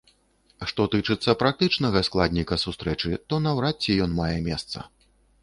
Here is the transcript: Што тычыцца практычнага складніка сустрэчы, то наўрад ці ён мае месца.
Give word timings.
Што 0.69 0.85
тычыцца 0.95 1.35
практычнага 1.41 2.01
складніка 2.07 2.59
сустрэчы, 2.65 3.11
то 3.29 3.41
наўрад 3.45 3.75
ці 3.87 4.01
ён 4.09 4.19
мае 4.23 4.33
месца. 4.51 4.77